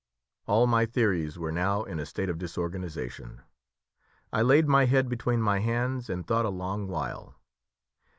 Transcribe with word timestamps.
All 0.47 0.65
my 0.65 0.87
theories 0.87 1.37
were 1.37 1.51
now 1.51 1.83
in 1.83 1.99
a 1.99 2.07
state 2.07 2.27
of 2.27 2.39
disorganisation. 2.39 3.41
I 4.33 4.41
laid 4.41 4.67
my 4.67 4.85
head 4.85 5.07
between 5.09 5.43
my 5.43 5.59
hands 5.59 6.09
and 6.09 6.25
thought 6.25 6.45
a 6.45 6.49
long 6.49 6.87
while. 6.87 7.35